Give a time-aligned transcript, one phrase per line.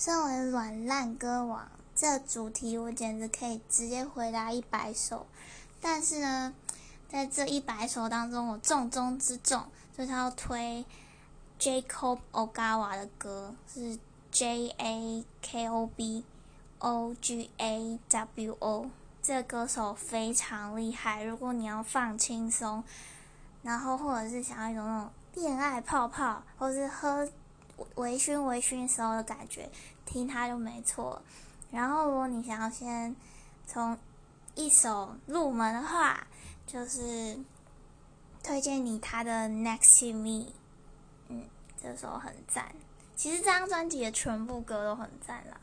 [0.00, 5.26] 身为软烂歌王，这主题我简直可以直接回答一百首。
[5.78, 6.54] 但是呢，
[7.06, 9.62] 在这一百首当中，我重中之重
[9.94, 10.86] 就是要推
[11.58, 13.98] Jacob Ogawa 的歌，是
[14.32, 16.24] J A K O B
[16.78, 18.86] O G A W O。
[19.20, 21.22] 这歌手非常厉害。
[21.22, 22.82] 如果你要放轻松，
[23.62, 27.28] 然后或者是想要一种那种恋爱泡泡，或是喝。
[27.96, 29.70] 微醺微醺时候的感觉，
[30.04, 31.20] 听它就没错。
[31.70, 33.14] 然后，如果你想要先
[33.66, 33.96] 从
[34.54, 36.26] 一首入门的话，
[36.66, 37.38] 就是
[38.42, 40.46] 推荐你他的《Next to Me》。
[41.28, 41.44] 嗯，
[41.80, 42.74] 这首很赞。
[43.14, 45.60] 其实这张专辑的全部歌都很赞啦。